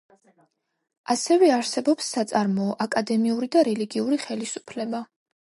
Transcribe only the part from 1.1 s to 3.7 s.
ასევე არსებობს საწარმოო, აკადემიური და